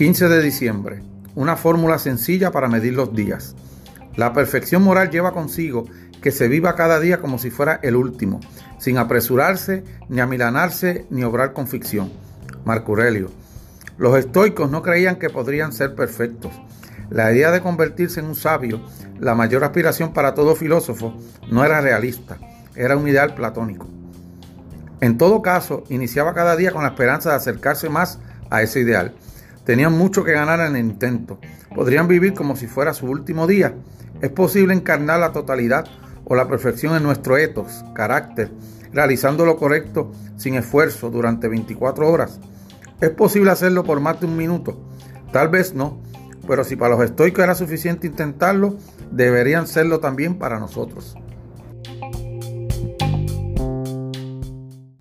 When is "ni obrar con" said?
11.10-11.68